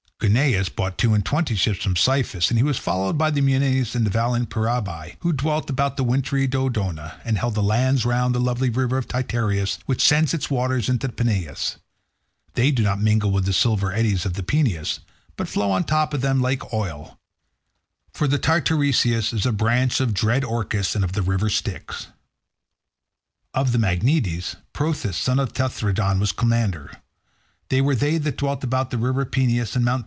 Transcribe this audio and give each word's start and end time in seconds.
Guneus 0.21 0.69
brought 0.69 0.99
two 0.99 1.15
and 1.15 1.25
twenty 1.25 1.55
ships 1.55 1.81
from 1.83 1.95
Cyphus, 1.95 2.51
and 2.51 2.57
he 2.59 2.63
was 2.63 2.77
followed 2.77 3.17
by 3.17 3.31
the 3.31 3.41
Enienes 3.41 3.95
and 3.95 4.05
the 4.05 4.11
valiant 4.11 4.51
Peraebi, 4.51 5.15
who 5.21 5.33
dwelt 5.33 5.67
about 5.67 5.99
wintry 5.99 6.47
Dodona, 6.47 7.19
and 7.25 7.39
held 7.39 7.55
the 7.55 7.63
lands 7.63 8.05
round 8.05 8.35
the 8.35 8.39
lovely 8.39 8.69
river 8.69 9.01
Titaresius, 9.01 9.79
which 9.87 9.99
sends 10.05 10.35
its 10.35 10.51
waters 10.51 10.89
into 10.89 11.07
the 11.07 11.13
Peneus. 11.13 11.77
They 12.53 12.69
do 12.69 12.83
not 12.83 13.01
mingle 13.01 13.31
with 13.31 13.45
the 13.45 13.51
silver 13.51 13.91
eddies 13.91 14.23
of 14.23 14.35
the 14.35 14.43
Peneus, 14.43 14.99
but 15.37 15.47
flow 15.47 15.71
on 15.71 15.81
the 15.81 15.87
top 15.87 16.13
of 16.13 16.21
them 16.21 16.39
like 16.39 16.71
oil; 16.71 17.17
for 18.13 18.27
the 18.27 18.37
Titaresius 18.39 19.33
is 19.33 19.47
a 19.47 19.51
branch 19.51 19.99
of 19.99 20.13
dread 20.13 20.43
Orcus 20.43 20.93
and 20.93 21.03
of 21.03 21.13
the 21.13 21.23
river 21.23 21.49
Styx. 21.49 22.07
Of 23.55 23.71
the 23.71 23.79
Magnetes, 23.79 24.55
Prothous 24.71 25.17
son 25.17 25.39
of 25.39 25.53
Tenthredon 25.53 26.19
was 26.19 26.31
commander. 26.31 26.91
They 27.69 27.81
were 27.81 27.95
they 27.95 28.19
that 28.19 28.37
dwelt 28.37 28.63
about 28.63 28.91
the 28.91 28.97
river 28.99 29.25
Peneus 29.25 29.75
and 29.75 29.83
Mt. 29.83 29.99